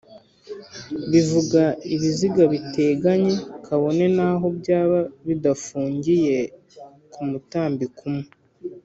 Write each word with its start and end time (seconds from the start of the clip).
bivuga 1.11 1.61
ibiziga 1.95 2.43
biteganye 2.53 3.33
kabone 3.65 4.05
naho 4.17 4.45
byaba 4.59 4.99
bidafungiye 5.27 6.37
kumutambiko 7.13 7.99
umwe 8.09 8.27